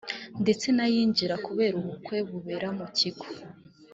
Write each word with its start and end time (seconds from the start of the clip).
ndetse 0.41 0.65
n’ayinjira 0.75 1.35
kubera 1.45 1.75
ubukwe 1.81 2.17
bubera 2.29 2.67
mu 2.77 2.85
kigo 2.97 3.25